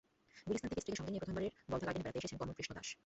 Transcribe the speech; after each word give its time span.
গুলিস্তান 0.47 0.69
থেকে 0.71 0.81
স্ত্রীকে 0.83 0.99
সঙ্গে 0.99 1.11
নিয়ে 1.11 1.21
প্রথমবারের 1.23 1.55
বলধা 1.71 1.85
গার্ডেনে 1.85 2.05
বেড়াতে 2.05 2.19
এসেছেন 2.21 2.37
কমল 2.39 2.53
কৃষ্ণ 2.57 2.71
দাস। 2.77 2.89